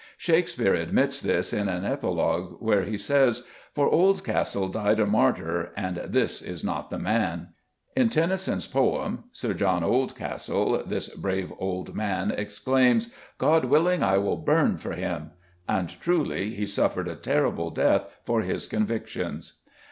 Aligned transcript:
Shakespeare 0.17 0.73
admits 0.73 1.21
this 1.21 1.53
in 1.53 1.69
an 1.69 1.85
epilogue 1.85 2.55
where 2.59 2.81
he 2.81 2.97
says, 2.97 3.43
"For 3.75 3.87
Oldcastle 3.87 4.67
died 4.69 4.99
a 4.99 5.05
martyr 5.05 5.71
and 5.77 5.97
this 5.97 6.41
is 6.41 6.63
not 6.63 6.89
the 6.89 6.97
man." 6.97 7.49
In 7.95 8.09
Tennyson's 8.09 8.65
poem, 8.65 9.25
Sir 9.31 9.53
John 9.53 9.83
Oldcastle, 9.83 10.81
this 10.87 11.09
brave 11.09 11.53
old 11.59 11.93
man 11.93 12.31
exclaims, 12.31 13.13
"God 13.37 13.65
willing, 13.65 14.01
I 14.01 14.17
will 14.17 14.37
burn 14.37 14.79
for 14.79 14.93
Him," 14.93 15.33
and, 15.69 15.87
truly, 16.01 16.49
he 16.49 16.65
suffered 16.65 17.07
a 17.07 17.15
terrible 17.15 17.69
death 17.69 18.07
for 18.23 18.41
his 18.41 18.65
convictions. 18.65 19.59